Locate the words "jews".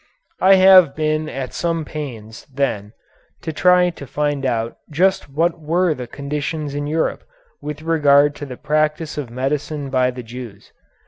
10.23-10.73